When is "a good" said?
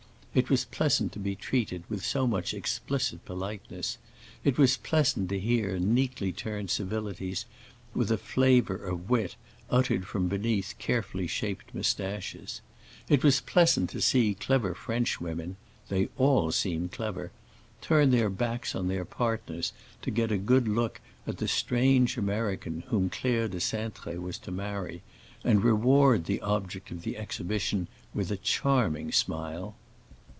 20.31-20.65